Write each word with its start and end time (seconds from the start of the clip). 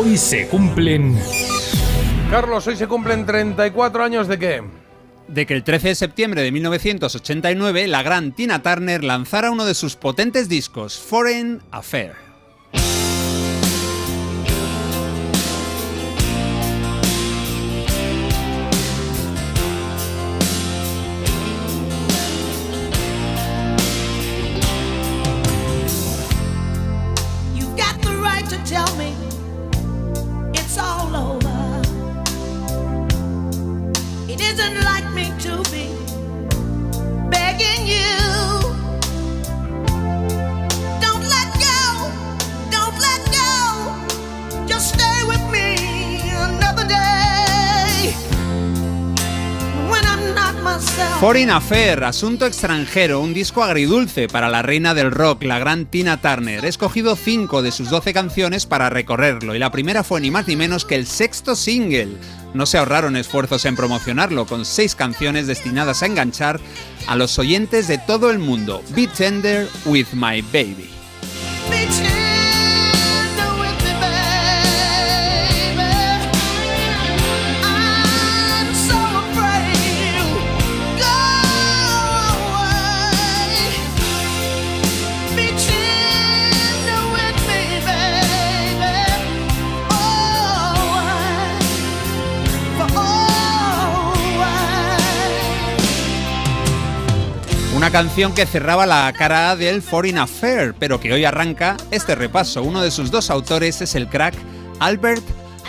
Hoy 0.00 0.16
se 0.16 0.46
cumplen... 0.46 1.18
Carlos, 2.30 2.64
hoy 2.68 2.76
se 2.76 2.86
cumplen 2.86 3.26
34 3.26 4.04
años 4.04 4.28
de 4.28 4.38
qué? 4.38 4.62
de 5.26 5.44
que 5.44 5.54
el 5.54 5.64
13 5.64 5.88
de 5.88 5.94
septiembre 5.96 6.42
de 6.42 6.52
1989 6.52 7.88
la 7.88 8.04
gran 8.04 8.30
Tina 8.30 8.62
Turner 8.62 9.02
lanzara 9.02 9.50
uno 9.50 9.64
de 9.64 9.74
sus 9.74 9.96
potentes 9.96 10.48
discos, 10.48 10.96
Foreign 11.00 11.62
Affair. 11.72 12.27
Foreign 51.20 51.50
Affair, 51.50 52.04
Asunto 52.04 52.46
extranjero, 52.46 53.20
un 53.20 53.34
disco 53.34 53.64
agridulce 53.64 54.28
para 54.28 54.48
la 54.48 54.62
reina 54.62 54.94
del 54.94 55.10
rock, 55.10 55.42
la 55.42 55.58
gran 55.58 55.86
Tina 55.86 56.20
Turner. 56.20 56.64
He 56.64 56.68
escogido 56.68 57.16
cinco 57.16 57.60
de 57.60 57.72
sus 57.72 57.90
12 57.90 58.12
canciones 58.14 58.66
para 58.66 58.88
recorrerlo 58.88 59.56
y 59.56 59.58
la 59.58 59.72
primera 59.72 60.04
fue 60.04 60.20
ni 60.20 60.30
más 60.30 60.46
ni 60.46 60.54
menos 60.54 60.84
que 60.84 60.94
el 60.94 61.08
sexto 61.08 61.56
single. 61.56 62.16
No 62.54 62.66
se 62.66 62.78
ahorraron 62.78 63.16
esfuerzos 63.16 63.64
en 63.64 63.74
promocionarlo, 63.74 64.46
con 64.46 64.64
seis 64.64 64.94
canciones 64.94 65.48
destinadas 65.48 66.04
a 66.04 66.06
enganchar 66.06 66.60
a 67.08 67.16
los 67.16 67.36
oyentes 67.40 67.88
de 67.88 67.98
todo 67.98 68.30
el 68.30 68.38
mundo. 68.38 68.84
Be 68.94 69.08
Tender 69.08 69.68
with 69.86 70.06
My 70.12 70.40
Baby. 70.40 70.88
Una 97.88 98.02
canción 98.02 98.34
que 98.34 98.44
cerraba 98.44 98.84
la 98.84 99.10
cara 99.16 99.56
del 99.56 99.80
Foreign 99.80 100.18
Affair, 100.18 100.74
pero 100.78 101.00
que 101.00 101.10
hoy 101.10 101.24
arranca 101.24 101.78
este 101.90 102.14
repaso. 102.14 102.62
Uno 102.62 102.82
de 102.82 102.90
sus 102.90 103.10
dos 103.10 103.30
autores 103.30 103.80
es 103.80 103.94
el 103.94 104.08
crack 104.08 104.34
Albert 104.78 105.24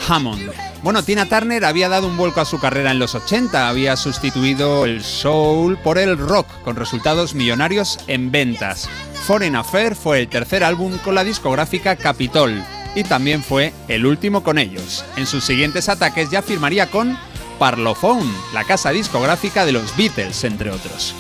Hammond. 0.06 0.52
Bueno, 0.84 1.02
Tina 1.02 1.28
Turner 1.28 1.64
había 1.64 1.88
dado 1.88 2.08
un 2.08 2.18
vuelco 2.18 2.42
a 2.42 2.46
su 2.46 2.60
carrera 2.60 2.92
en 2.92 3.00
los 3.00 3.16
80, 3.16 3.70
había 3.70 3.96
sustituido 3.96 4.84
el 4.84 5.02
soul 5.02 5.78
por 5.78 5.98
el 5.98 6.18
rock, 6.18 6.46
con 6.66 6.76
resultados 6.76 7.36
millonarios 7.36 8.00
en 8.08 8.32
ventas. 8.32 8.90
Foreign 9.26 9.56
Affair 9.56 9.96
fue 9.96 10.20
el 10.20 10.28
tercer 10.28 10.66
álbum 10.66 10.98
con 10.98 11.16
la 11.16 11.24
discográfica 11.24 11.96
Capitol 11.96 12.62
y 12.96 13.06
también 13.06 13.42
fue 13.42 13.72
el 13.88 14.06
último 14.06 14.44
con 14.44 14.58
ellos. 14.58 15.06
En 15.16 15.26
sus 15.26 15.46
siguientes 15.46 15.88
ataques 15.88 16.30
ya 16.30 16.42
firmaría 16.42 16.92
con 16.92 17.18
Parlophone, 17.60 18.30
la 18.54 18.66
casa 18.66 18.90
discográfica 18.90 19.66
de 19.66 19.72
los 19.72 19.96
Beatles, 19.96 20.44
entre 20.44 20.70
otros. 20.70 21.16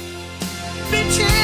been 0.91 1.09
changed. 1.11 1.38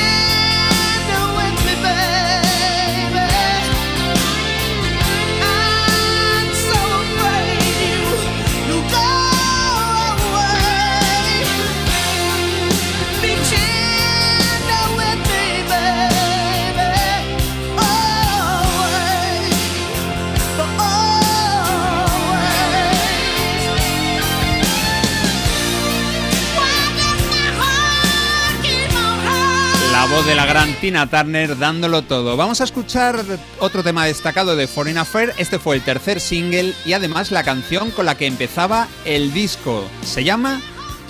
Bitches 30.05 30.17
voz 30.17 30.25
de 30.27 30.35
la 30.35 30.45
gran 30.45 30.73
Tina 30.75 31.09
Turner 31.09 31.57
dándolo 31.57 32.03
todo. 32.03 32.37
Vamos 32.37 32.61
a 32.61 32.63
escuchar 32.63 33.23
otro 33.59 33.83
tema 33.83 34.05
destacado 34.05 34.55
de 34.55 34.67
Foreign 34.67 34.97
Affair. 34.97 35.33
Este 35.37 35.59
fue 35.59 35.75
el 35.75 35.81
tercer 35.81 36.19
single 36.19 36.73
y 36.85 36.93
además 36.93 37.31
la 37.31 37.43
canción 37.43 37.91
con 37.91 38.05
la 38.05 38.15
que 38.15 38.27
empezaba 38.27 38.87
el 39.05 39.33
disco. 39.33 39.83
Se 40.03 40.23
llama 40.23 40.61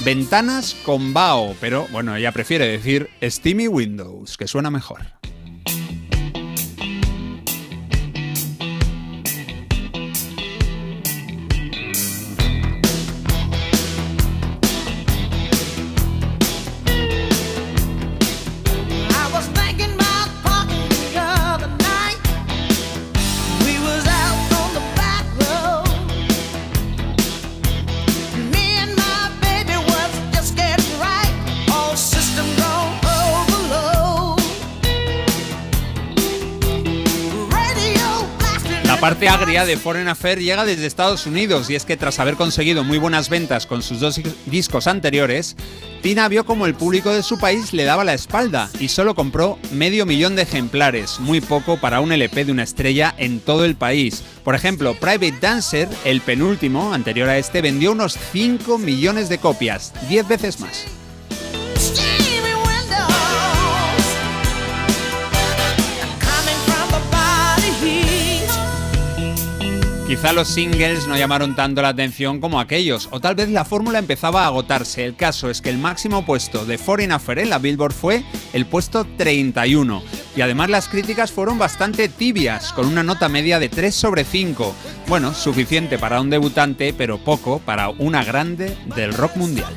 Ventanas 0.04 0.76
con 0.86 1.14
Bao, 1.14 1.56
pero 1.60 1.88
bueno, 1.92 2.16
ella 2.16 2.32
prefiere 2.32 2.68
decir 2.68 3.10
Steamy 3.22 3.68
Windows, 3.68 4.38
que 4.38 4.48
suena 4.48 4.70
mejor. 4.70 5.02
Parte 39.00 39.30
agria 39.30 39.66
de 39.66 39.78
Foreign 39.78 40.08
Affair 40.08 40.40
llega 40.40 40.66
desde 40.66 40.86
Estados 40.86 41.26
Unidos 41.26 41.70
y 41.70 41.76
es 41.76 41.86
que 41.86 41.98
tras 41.98 42.20
haber 42.20 42.36
conseguido 42.36 42.84
muy 42.84 42.98
buenas 42.98 43.30
ventas 43.30 43.66
con 43.66 43.82
sus 43.82 44.00
dos 44.00 44.20
discos 44.46 44.88
anteriores, 44.88 45.56
Tina 46.02 46.28
vio 46.28 46.46
como 46.46 46.66
el 46.66 46.76
público 46.76 47.12
de 47.12 47.24
su 47.24 47.38
país 47.40 47.74
le 47.74 47.84
daba 47.84 48.04
la 48.04 48.14
espalda 48.14 48.70
y 48.80 48.90
solo 48.90 49.16
compró 49.16 49.58
medio 49.72 50.06
millón 50.06 50.36
de 50.36 50.44
ejemplares, 50.44 51.20
muy 51.20 51.42
poco 51.42 51.78
para 51.78 52.00
un 52.00 52.12
LP 52.12 52.46
de 52.46 52.52
una 52.52 52.64
estrella 52.64 53.14
en 53.18 53.40
todo 53.40 53.66
el 53.66 53.76
país. 53.76 54.24
Por 54.44 54.56
ejemplo, 54.56 54.94
Private 54.94 55.40
Dancer, 55.42 55.90
el 56.04 56.22
penúltimo, 56.22 56.94
anterior 56.94 57.30
a 57.30 57.38
este, 57.38 57.62
vendió 57.62 57.92
unos 57.92 58.18
5 58.32 58.78
millones 58.78 59.30
de 59.30 59.40
copias, 59.40 59.94
10 60.10 60.28
veces 60.28 60.60
más. 60.60 60.86
Quizá 70.08 70.34
los 70.34 70.50
singles 70.50 71.08
no 71.08 71.18
llamaron 71.18 71.56
tanto 71.56 71.82
la 71.82 71.88
atención 71.90 72.40
como 72.40 72.60
aquellos, 72.60 73.10
o 73.10 73.20
tal 73.20 73.34
vez 73.34 73.50
la 73.50 73.66
fórmula 73.66 73.98
empezaba 73.98 74.44
a 74.44 74.48
agotarse. 74.48 75.04
El 75.04 75.16
caso 75.16 75.50
es 75.50 75.62
que 75.62 75.72
el 75.72 75.80
máximo 75.80 76.28
puesto 76.28 76.64
de 76.64 76.78
Foreign 76.78 77.12
Affair 77.12 77.40
en 77.40 77.50
la 77.50 77.58
Billboard 77.58 77.92
fue 77.92 78.24
el 78.54 78.68
puesto 78.68 79.08
31. 79.18 80.04
Y 80.36 80.42
además 80.42 80.70
las 80.70 80.90
críticas 80.90 81.32
fueron 81.32 81.58
bastante 81.58 82.08
tibias, 82.08 82.72
con 82.74 82.86
una 82.86 83.02
nota 83.02 83.30
media 83.30 83.58
de 83.58 83.68
3 83.68 83.96
sobre 83.96 84.26
5. 84.26 84.76
Bueno, 85.08 85.34
suficiente 85.34 85.98
para 85.98 86.22
un 86.22 86.30
debutante, 86.30 86.94
pero 86.96 87.18
poco 87.18 87.58
para 87.58 87.90
una 87.90 88.24
grande 88.24 88.78
del 88.96 89.12
rock 89.12 89.38
mundial. 89.38 89.74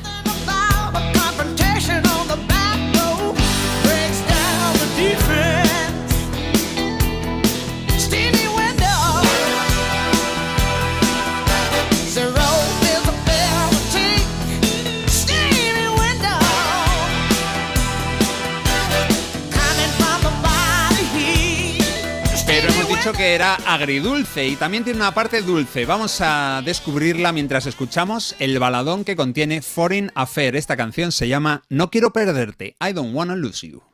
Que 23.13 23.33
era 23.33 23.55
agridulce 23.65 24.47
y 24.47 24.55
también 24.55 24.83
tiene 24.83 24.99
una 24.99 25.13
parte 25.13 25.41
dulce. 25.41 25.85
Vamos 25.85 26.19
a 26.21 26.61
descubrirla 26.63 27.31
mientras 27.31 27.65
escuchamos 27.65 28.35
el 28.39 28.59
baladón 28.59 29.03
que 29.03 29.15
contiene 29.15 29.61
Foreign 29.61 30.11
Affair. 30.15 30.55
Esta 30.55 30.77
canción 30.77 31.11
se 31.11 31.27
llama 31.27 31.63
No 31.69 31.89
quiero 31.89 32.11
perderte, 32.13 32.75
I 32.81 32.93
don't 32.93 33.15
wanna 33.15 33.35
lose 33.35 33.67
you. 33.67 33.88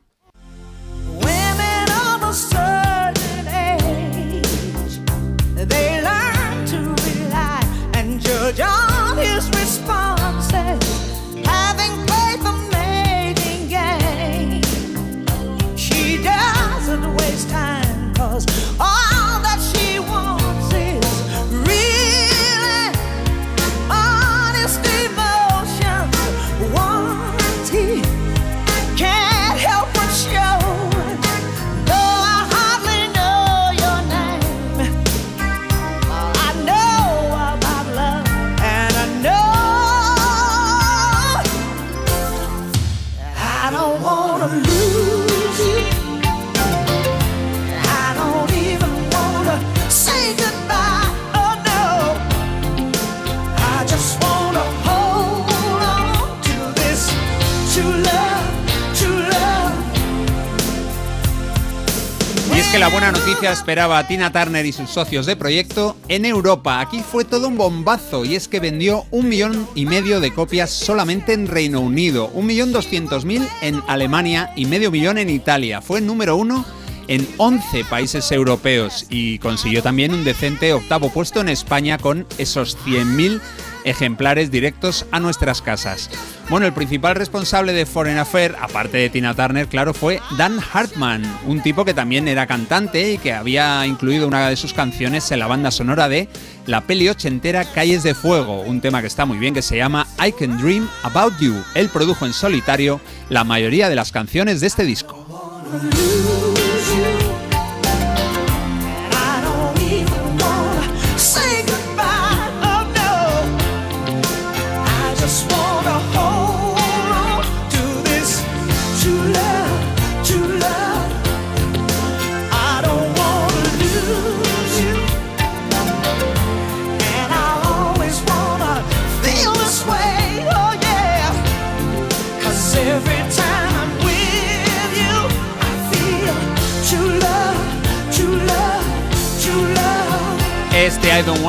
La 62.78 62.88
buena 62.88 63.10
noticia 63.10 63.52
esperaba 63.52 64.06
Tina 64.06 64.32
Turner 64.32 64.66
y 64.66 64.72
sus 64.72 64.90
socios 64.90 65.24
de 65.24 65.34
proyecto 65.34 65.96
en 66.08 66.26
Europa. 66.26 66.80
Aquí 66.80 67.00
fue 67.00 67.24
todo 67.24 67.48
un 67.48 67.56
bombazo 67.56 68.26
y 68.26 68.34
es 68.34 68.48
que 68.48 68.60
vendió 68.60 69.06
un 69.10 69.30
millón 69.30 69.66
y 69.74 69.86
medio 69.86 70.20
de 70.20 70.34
copias 70.34 70.70
solamente 70.70 71.32
en 71.32 71.46
Reino 71.46 71.80
Unido, 71.80 72.28
un 72.34 72.44
millón 72.44 72.72
doscientos 72.72 73.24
mil 73.24 73.48
en 73.62 73.82
Alemania 73.86 74.52
y 74.56 74.66
medio 74.66 74.90
millón 74.90 75.16
en 75.16 75.30
Italia. 75.30 75.80
Fue 75.80 76.02
número 76.02 76.36
uno 76.36 76.66
en 77.08 77.26
11 77.38 77.84
países 77.84 78.30
europeos 78.30 79.06
y 79.08 79.38
consiguió 79.38 79.82
también 79.82 80.12
un 80.12 80.24
decente 80.24 80.74
octavo 80.74 81.10
puesto 81.10 81.40
en 81.40 81.48
España 81.48 81.96
con 81.96 82.26
esos 82.36 82.76
100.000 82.84 83.40
ejemplares 83.86 84.50
directos 84.50 85.06
a 85.12 85.20
nuestras 85.20 85.62
casas. 85.62 86.10
Bueno, 86.50 86.66
el 86.66 86.74
principal 86.74 87.14
responsable 87.14 87.72
de 87.72 87.86
Foreign 87.86 88.18
Affair, 88.18 88.54
aparte 88.60 88.98
de 88.98 89.08
Tina 89.08 89.34
Turner, 89.34 89.66
claro, 89.68 89.94
fue 89.94 90.20
Dan 90.36 90.58
Hartman, 90.72 91.22
un 91.46 91.62
tipo 91.62 91.84
que 91.84 91.94
también 91.94 92.28
era 92.28 92.46
cantante 92.46 93.12
y 93.12 93.18
que 93.18 93.32
había 93.32 93.86
incluido 93.86 94.28
una 94.28 94.48
de 94.48 94.56
sus 94.56 94.74
canciones 94.74 95.30
en 95.32 95.38
la 95.38 95.46
banda 95.46 95.70
sonora 95.70 96.08
de 96.08 96.28
la 96.66 96.82
peli 96.82 97.08
ochentera 97.08 97.64
Calles 97.64 98.02
de 98.02 98.14
Fuego, 98.14 98.60
un 98.60 98.80
tema 98.80 99.00
que 99.00 99.06
está 99.06 99.24
muy 99.24 99.38
bien 99.38 99.54
que 99.54 99.62
se 99.62 99.76
llama 99.76 100.06
I 100.24 100.32
Can 100.32 100.58
Dream 100.58 100.88
About 101.02 101.38
You. 101.40 101.54
Él 101.74 101.88
produjo 101.88 102.26
en 102.26 102.32
solitario 102.32 103.00
la 103.28 103.44
mayoría 103.44 103.88
de 103.88 103.94
las 103.94 104.12
canciones 104.12 104.60
de 104.60 104.66
este 104.66 104.84
disco. 104.84 105.26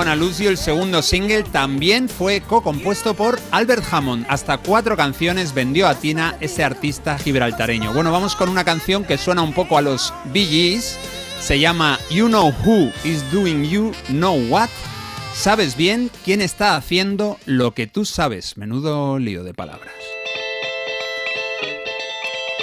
Wanna 0.07 0.23
el 0.23 0.57
segundo 0.57 1.01
single, 1.01 1.43
también 1.43 2.07
fue 2.07 2.39
co-compuesto 2.39 3.13
por 3.13 3.41
Albert 3.51 3.83
Hammond. 3.91 4.25
Hasta 4.29 4.57
cuatro 4.57 4.95
canciones 4.95 5.53
vendió 5.53 5.85
a 5.85 5.95
Tina 5.95 6.37
ese 6.39 6.63
artista 6.63 7.17
gibraltareño. 7.17 7.91
Bueno, 7.91 8.13
vamos 8.13 8.33
con 8.37 8.47
una 8.47 8.63
canción 8.63 9.03
que 9.03 9.17
suena 9.17 9.41
un 9.41 9.51
poco 9.51 9.77
a 9.77 9.81
los 9.81 10.13
Bee 10.31 10.45
Gees. 10.45 10.97
Se 11.41 11.59
llama 11.59 11.99
You 12.09 12.27
Know 12.27 12.53
Who 12.65 12.89
Is 13.03 13.29
Doing 13.33 13.65
You 13.65 13.91
Know 14.07 14.37
What. 14.47 14.69
Sabes 15.33 15.75
bien 15.75 16.09
quién 16.23 16.39
está 16.39 16.77
haciendo 16.77 17.37
lo 17.45 17.73
que 17.73 17.85
tú 17.85 18.05
sabes. 18.05 18.55
Menudo 18.55 19.19
lío 19.19 19.43
de 19.43 19.53
palabras 19.53 19.91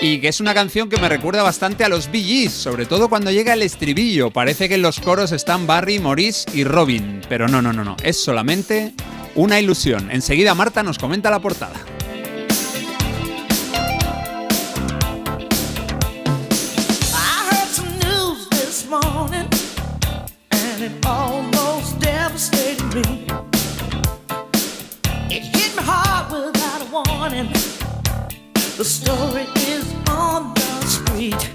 y 0.00 0.20
que 0.20 0.28
es 0.28 0.40
una 0.40 0.54
canción 0.54 0.88
que 0.88 0.98
me 0.98 1.08
recuerda 1.08 1.42
bastante 1.42 1.84
a 1.84 1.88
los 1.88 2.10
Bee 2.10 2.48
sobre 2.48 2.86
todo 2.86 3.08
cuando 3.08 3.30
llega 3.30 3.52
el 3.52 3.62
estribillo. 3.62 4.30
Parece 4.30 4.68
que 4.68 4.74
en 4.74 4.82
los 4.82 5.00
coros 5.00 5.32
están 5.32 5.66
Barry, 5.66 5.98
Maurice 5.98 6.48
y 6.52 6.64
Robin, 6.64 7.20
pero 7.28 7.48
no, 7.48 7.62
no, 7.62 7.72
no, 7.72 7.84
no, 7.84 7.96
es 8.02 8.22
solamente 8.22 8.92
una 9.34 9.60
ilusión. 9.60 10.10
Enseguida 10.10 10.54
Marta 10.54 10.82
nos 10.82 10.98
comenta 10.98 11.30
la 11.30 11.40
portada. 11.40 11.74
The 28.76 28.84
story 28.84 29.46
is 29.68 29.94
on 30.08 30.52
the 30.54 30.86
street. 30.86 31.53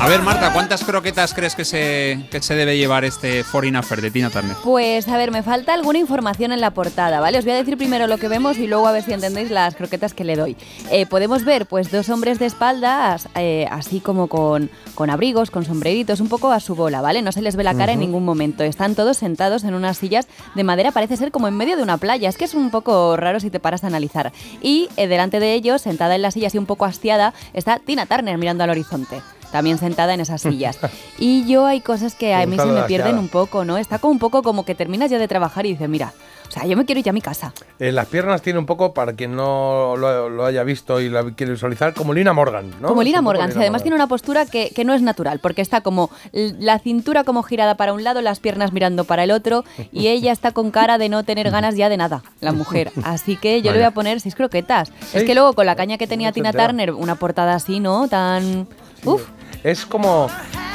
A 0.00 0.08
ver, 0.08 0.22
Marta, 0.22 0.52
¿cuántas 0.54 0.82
croquetas 0.82 1.34
crees 1.34 1.54
que 1.54 1.64
se, 1.64 2.24
se 2.40 2.54
debe 2.54 2.78
llevar 2.78 3.04
este 3.04 3.44
Foreign 3.44 3.76
Affair 3.76 4.00
de 4.00 4.10
Tina 4.10 4.30
Turner? 4.30 4.56
Pues, 4.64 5.06
a 5.08 5.16
ver, 5.18 5.30
me 5.30 5.42
falta 5.42 5.74
alguna 5.74 5.98
información 5.98 6.52
en 6.52 6.60
la 6.62 6.70
portada, 6.70 7.20
¿vale? 7.20 7.38
Os 7.38 7.44
voy 7.44 7.52
a 7.52 7.56
decir 7.56 7.76
primero 7.76 8.06
lo 8.06 8.16
que 8.16 8.28
vemos 8.28 8.56
y 8.56 8.66
luego 8.66 8.86
a 8.88 8.92
ver 8.92 9.02
si 9.02 9.12
entendéis 9.12 9.50
las 9.50 9.74
croquetas 9.74 10.14
que 10.14 10.24
le 10.24 10.36
doy. 10.36 10.56
Eh, 10.90 11.04
podemos 11.04 11.44
ver, 11.44 11.66
pues, 11.66 11.90
dos 11.90 12.08
hombres 12.08 12.38
de 12.38 12.46
espaldas, 12.46 13.28
eh, 13.34 13.68
así 13.70 14.00
como 14.00 14.28
con, 14.28 14.70
con 14.94 15.10
abrigos, 15.10 15.50
con 15.50 15.66
sombreritos, 15.66 16.20
un 16.20 16.28
poco 16.28 16.50
a 16.50 16.60
su 16.60 16.74
bola, 16.74 17.02
¿vale? 17.02 17.20
No 17.20 17.32
se 17.32 17.42
les 17.42 17.54
ve 17.56 17.64
la 17.64 17.74
cara 17.74 17.92
en 17.92 18.00
ningún 18.00 18.24
momento. 18.24 18.64
Están 18.64 18.94
todos 18.94 19.18
sentados 19.18 19.64
en 19.64 19.74
unas 19.74 19.98
sillas 19.98 20.28
de 20.54 20.64
madera, 20.64 20.92
parece 20.92 21.18
ser 21.18 21.30
como 21.30 21.46
en 21.46 21.56
medio 21.56 21.76
de 21.76 21.82
una 21.82 21.98
playa. 21.98 22.30
Es 22.30 22.38
que 22.38 22.46
es 22.46 22.54
un 22.54 22.70
poco 22.70 23.16
raro 23.18 23.38
si 23.38 23.50
te 23.50 23.60
paras 23.60 23.84
a 23.84 23.88
analizar. 23.88 24.32
Y 24.62 24.88
eh, 24.96 25.08
delante 25.08 25.40
de 25.40 25.52
ellos, 25.52 25.82
sentada 25.82 26.14
en 26.14 26.22
la 26.22 26.30
silla 26.30 26.46
así 26.46 26.56
un 26.56 26.66
poco 26.66 26.86
hastiada, 26.86 27.34
está 27.52 27.78
Tina 27.78 28.06
Turner 28.06 28.38
mirando 28.38 28.64
al 28.64 28.70
horizonte 28.70 29.20
también 29.50 29.78
sentada 29.78 30.14
en 30.14 30.20
esas 30.20 30.42
sillas. 30.42 30.78
Y 31.20 31.46
yo 31.46 31.66
hay 31.66 31.80
cosas 31.80 32.14
que 32.14 32.32
a 32.34 32.46
mí 32.46 32.56
se 32.56 32.66
me 32.66 32.82
pierden 32.82 33.18
un 33.18 33.28
poco, 33.28 33.64
¿no? 33.64 33.76
Está 33.76 33.98
como 33.98 34.12
un 34.12 34.18
poco 34.18 34.42
como 34.42 34.64
que 34.64 34.74
terminas 34.74 35.10
ya 35.10 35.18
de 35.18 35.26
trabajar 35.26 35.66
y 35.66 35.70
dices, 35.70 35.88
mira, 35.88 36.12
o 36.48 36.50
sea, 36.50 36.64
yo 36.64 36.76
me 36.76 36.86
quiero 36.86 37.00
ir 37.00 37.04
ya 37.04 37.10
a 37.10 37.12
mi 37.12 37.20
casa. 37.20 37.52
Eh, 37.78 37.92
las 37.92 38.06
piernas 38.06 38.40
tiene 38.40 38.58
un 38.58 38.64
poco, 38.64 38.94
para 38.94 39.12
quien 39.12 39.36
no 39.36 39.96
lo, 39.96 40.44
haya 40.44 40.62
visto 40.64 41.00
y 41.00 41.10
lo 41.10 41.34
quiere 41.34 41.52
visualizar, 41.52 41.92
como 41.92 42.14
Lina 42.14 42.32
Morgan, 42.32 42.70
¿no? 42.80 42.88
Como 42.88 43.02
Lina 43.02 43.20
Morgan, 43.20 43.52
sí, 43.52 43.58
además 43.58 43.82
tiene 43.82 43.96
una 43.96 44.06
postura 44.06 44.46
que, 44.46 44.70
que, 44.70 44.84
no 44.84 44.94
es 44.94 45.02
natural, 45.02 45.40
porque 45.40 45.60
está 45.60 45.82
como 45.82 46.10
la 46.32 46.78
cintura 46.78 47.24
como 47.24 47.42
girada 47.42 47.76
para 47.76 47.92
un 47.92 48.02
lado, 48.02 48.22
las 48.22 48.40
piernas 48.40 48.72
mirando 48.72 49.04
para 49.04 49.24
el 49.24 49.30
otro, 49.30 49.64
y 49.92 50.06
ella 50.08 50.32
está 50.32 50.52
con 50.52 50.70
cara 50.70 50.96
de 50.96 51.10
no 51.10 51.22
tener 51.22 51.50
ganas 51.50 51.76
ya 51.76 51.90
de 51.90 51.98
nada, 51.98 52.22
la 52.40 52.52
mujer. 52.52 52.92
Así 53.04 53.36
que 53.36 53.60
yo 53.60 53.72
le 53.72 53.78
voy 53.78 53.86
a 53.86 53.90
poner 53.90 54.20
seis 54.20 54.34
croquetas. 54.34 54.90
Es 55.12 55.24
que 55.24 55.34
luego 55.34 55.52
con 55.52 55.66
la 55.66 55.76
caña 55.76 55.98
que 55.98 56.06
tenía 56.06 56.32
Tina 56.32 56.52
Turner, 56.52 56.92
una 56.92 57.16
portada 57.16 57.54
así, 57.54 57.80
¿no? 57.80 58.08
Tan... 58.08 58.66
Uf. 59.04 59.22
Es 59.64 59.86
como, 59.86 60.28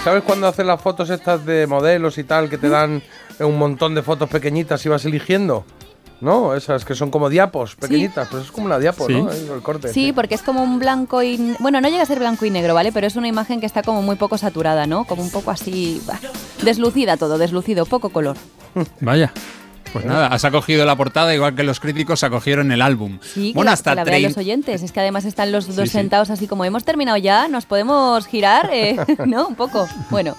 ¿sabes 0.04 0.24
cuando 0.24 0.48
haces 0.48 0.66
las 0.66 0.82
fotos 0.82 1.10
estas 1.10 1.46
de 1.46 1.68
modelos 1.68 2.18
y 2.18 2.24
tal, 2.24 2.50
que 2.50 2.58
te 2.58 2.70
dan 2.70 3.02
un 3.40 3.58
montón 3.58 3.96
de 3.96 4.02
fotos 4.02 4.30
pequeñitas 4.30 4.86
y 4.86 4.90
vas 4.90 5.06
eligiendo? 5.06 5.66
¿no? 6.24 6.56
Esas 6.56 6.86
que 6.86 6.96
son 6.96 7.12
como 7.12 7.30
diapos 7.30 7.76
pequeñitas, 7.76 8.30
pues 8.30 8.46
es 8.46 8.52
como 8.52 8.66
una 8.66 8.80
diapo, 8.80 9.10
¿no? 9.10 9.30
El 9.30 9.62
corte. 9.62 9.90
Sí, 9.90 10.14
porque 10.14 10.36
es 10.36 10.42
como 10.42 10.64
un 10.64 10.80
blanco 10.80 11.22
y... 11.22 11.56
Bueno, 11.60 11.82
no 11.82 11.90
llega 11.90 12.04
a 12.04 12.06
ser 12.06 12.20
blanco 12.20 12.46
y 12.46 12.50
negro, 12.50 12.74
¿vale? 12.74 12.94
Pero 12.94 13.08
es 13.08 13.18
una 13.18 13.28
imagen 13.28 13.60
que 13.60 13.66
está 13.66 13.84
como 13.84 14.02
muy 14.02 14.16
poco 14.16 14.38
saturada, 14.38 14.88
¿no? 14.88 15.04
Como 15.04 15.22
un 15.22 15.32
poco 15.32 15.52
así... 15.52 16.02
deslucida 16.64 17.18
todo, 17.18 17.38
deslucido, 17.38 17.86
poco 17.86 18.10
color. 18.10 18.38
Vaya. 19.02 19.34
Pues 19.94 20.06
nada, 20.06 20.28
has 20.28 20.44
acogido 20.44 20.86
la 20.86 20.96
portada 20.96 21.36
igual 21.36 21.54
que 21.56 21.62
los 21.62 21.80
críticos 21.80 22.24
acogieron 22.24 22.72
el 22.72 22.82
álbum. 22.82 23.20
Sí, 23.22 23.54
bueno, 23.54 23.70
hasta 23.70 23.94
la, 23.94 24.04
los 24.04 24.38
oyentes. 24.38 24.82
Es 24.82 24.92
que 24.92 25.00
además 25.00 25.24
están 25.24 25.52
los 25.52 25.76
dos 25.76 25.90
sentados 25.92 26.32
así 26.32 26.48
como 26.48 26.66
hemos 26.66 26.84
terminado 26.84 27.18
ya, 27.18 27.48
nos 27.48 27.66
podemos 27.66 28.26
girar, 28.26 28.72
eh, 28.74 28.98
¿no? 29.26 29.48
Un 29.48 29.56
poco. 29.56 29.88
Bueno. 30.10 30.36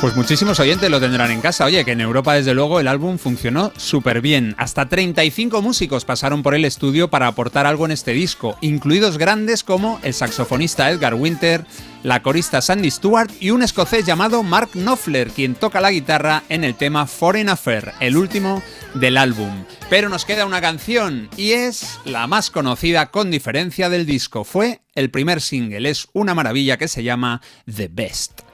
Pues 0.00 0.14
muchísimos 0.14 0.60
oyentes 0.60 0.90
lo 0.90 1.00
tendrán 1.00 1.30
en 1.30 1.40
casa. 1.40 1.64
Oye, 1.64 1.82
que 1.86 1.92
en 1.92 2.02
Europa 2.02 2.34
desde 2.34 2.52
luego 2.52 2.80
el 2.80 2.86
álbum 2.86 3.16
funcionó 3.16 3.72
súper 3.78 4.20
bien. 4.20 4.54
Hasta 4.58 4.90
35 4.90 5.62
músicos 5.62 6.04
pasaron 6.04 6.42
por 6.42 6.54
el 6.54 6.66
estudio 6.66 7.08
para 7.08 7.28
aportar 7.28 7.64
algo 7.64 7.86
en 7.86 7.92
este 7.92 8.12
disco, 8.12 8.58
incluidos 8.60 9.16
grandes 9.16 9.64
como 9.64 9.98
el 10.02 10.12
saxofonista 10.12 10.90
Edgar 10.90 11.14
Winter, 11.14 11.64
la 12.02 12.22
corista 12.22 12.60
Sandy 12.60 12.90
Stewart 12.90 13.30
y 13.40 13.50
un 13.50 13.62
escocés 13.62 14.04
llamado 14.04 14.42
Mark 14.42 14.68
Knopfler, 14.74 15.30
quien 15.30 15.54
toca 15.54 15.80
la 15.80 15.90
guitarra 15.90 16.42
en 16.50 16.62
el 16.62 16.74
tema 16.74 17.06
Foreign 17.06 17.48
Affair, 17.48 17.92
el 17.98 18.18
último 18.18 18.62
del 18.92 19.16
álbum. 19.16 19.64
Pero 19.88 20.10
nos 20.10 20.26
queda 20.26 20.44
una 20.44 20.60
canción 20.60 21.30
y 21.38 21.52
es 21.52 21.98
la 22.04 22.26
más 22.26 22.50
conocida 22.50 23.10
con 23.10 23.30
diferencia 23.30 23.88
del 23.88 24.04
disco. 24.04 24.44
Fue 24.44 24.82
el 24.94 25.10
primer 25.10 25.40
single, 25.40 25.88
es 25.88 26.08
una 26.12 26.34
maravilla 26.34 26.76
que 26.76 26.86
se 26.86 27.02
llama 27.02 27.40
The 27.64 27.88
Best. 27.90 28.45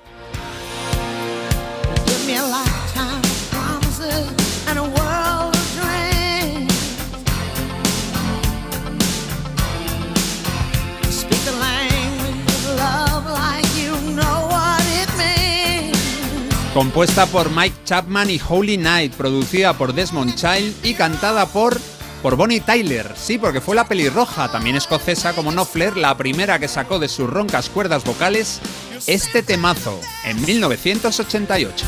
Compuesta 16.74 17.26
por 17.26 17.50
Mike 17.50 17.76
Chapman 17.84 18.30
y 18.30 18.40
Holy 18.48 18.78
Night, 18.78 19.12
producida 19.12 19.74
por 19.74 19.92
Desmond 19.92 20.34
Child 20.34 20.74
y 20.86 20.94
cantada 20.94 21.44
por 21.46 21.78
por 22.22 22.36
Bonnie 22.36 22.60
Tyler, 22.60 23.12
sí, 23.16 23.36
porque 23.36 23.60
fue 23.60 23.74
la 23.74 23.88
pelirroja, 23.88 24.50
también 24.50 24.76
escocesa 24.76 25.34
como 25.34 25.50
Knopfler, 25.50 25.96
la 25.96 26.16
primera 26.16 26.60
que 26.60 26.68
sacó 26.68 27.00
de 27.00 27.08
sus 27.08 27.28
roncas 27.28 27.68
cuerdas 27.68 28.04
vocales 28.04 28.60
este 29.08 29.42
temazo 29.42 29.98
en 30.24 30.40
1988. 30.40 31.84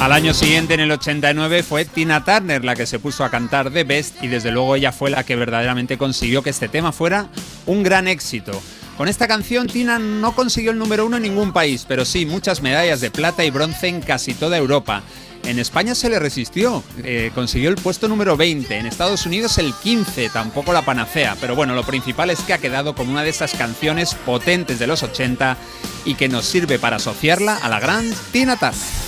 Al 0.00 0.12
año 0.12 0.32
siguiente, 0.32 0.74
en 0.74 0.80
el 0.80 0.92
89, 0.92 1.64
fue 1.64 1.84
Tina 1.84 2.24
Turner 2.24 2.64
la 2.64 2.76
que 2.76 2.86
se 2.86 3.00
puso 3.00 3.24
a 3.24 3.30
cantar 3.30 3.72
The 3.72 3.82
Best 3.82 4.22
y 4.22 4.28
desde 4.28 4.52
luego 4.52 4.76
ella 4.76 4.92
fue 4.92 5.10
la 5.10 5.24
que 5.24 5.34
verdaderamente 5.34 5.98
consiguió 5.98 6.40
que 6.40 6.50
este 6.50 6.68
tema 6.68 6.92
fuera 6.92 7.28
un 7.66 7.82
gran 7.82 8.06
éxito. 8.06 8.62
Con 8.96 9.08
esta 9.08 9.26
canción 9.26 9.66
Tina 9.66 9.98
no 9.98 10.36
consiguió 10.36 10.70
el 10.70 10.78
número 10.78 11.04
uno 11.04 11.16
en 11.16 11.24
ningún 11.24 11.52
país, 11.52 11.84
pero 11.86 12.04
sí 12.04 12.26
muchas 12.26 12.62
medallas 12.62 13.00
de 13.00 13.10
plata 13.10 13.44
y 13.44 13.50
bronce 13.50 13.88
en 13.88 14.00
casi 14.00 14.34
toda 14.34 14.56
Europa. 14.56 15.02
En 15.42 15.58
España 15.58 15.96
se 15.96 16.08
le 16.08 16.20
resistió, 16.20 16.84
eh, 17.02 17.32
consiguió 17.34 17.68
el 17.68 17.76
puesto 17.76 18.06
número 18.06 18.36
20, 18.36 18.78
en 18.78 18.86
Estados 18.86 19.26
Unidos 19.26 19.58
el 19.58 19.74
15, 19.74 20.30
tampoco 20.30 20.72
la 20.72 20.82
panacea, 20.82 21.36
pero 21.40 21.56
bueno, 21.56 21.74
lo 21.74 21.82
principal 21.82 22.30
es 22.30 22.40
que 22.40 22.52
ha 22.52 22.58
quedado 22.58 22.94
como 22.94 23.10
una 23.10 23.24
de 23.24 23.30
esas 23.30 23.54
canciones 23.54 24.14
potentes 24.14 24.78
de 24.78 24.86
los 24.86 25.02
80 25.02 25.56
y 26.04 26.14
que 26.14 26.28
nos 26.28 26.44
sirve 26.44 26.78
para 26.78 26.96
asociarla 26.96 27.56
a 27.56 27.68
la 27.68 27.80
gran 27.80 28.08
Tina 28.30 28.56
Turner. 28.56 29.07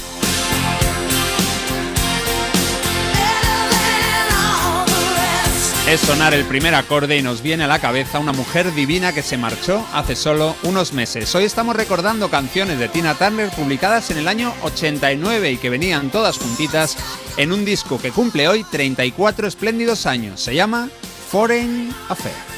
Es 5.93 6.01
sonar 6.03 6.35
el 6.35 6.45
primer 6.45 6.77
acorde 6.77 7.19
y 7.19 7.23
nos 7.23 7.43
viene 7.43 7.65
a 7.65 7.67
la 7.67 7.81
cabeza 7.81 8.21
una 8.21 8.33
mujer 8.33 8.73
divina 8.75 9.13
que 9.13 9.23
se 9.23 9.37
marchó 9.37 9.85
hace 9.93 10.15
solo 10.15 10.55
unos 10.63 10.93
meses. 10.93 11.35
Hoy 11.35 11.43
estamos 11.43 11.75
recordando 11.75 12.31
canciones 12.31 12.79
de 12.79 12.89
Tina 12.89 13.17
Turner 13.17 13.51
publicadas 13.51 14.09
en 14.13 14.19
el 14.19 14.29
año 14.29 14.55
89 14.63 15.51
y 15.51 15.57
que 15.57 15.69
venían 15.69 16.11
todas 16.11 16.39
juntitas 16.39 16.97
en 17.37 17.53
un 17.53 17.65
disco 17.65 18.01
que 18.01 18.13
cumple 18.13 18.47
hoy 18.47 18.63
34 18.63 19.49
espléndidos 19.49 20.07
años. 20.07 20.41
Se 20.41 20.55
llama 20.55 20.89
Foreign 21.29 21.93
Affair. 22.09 22.50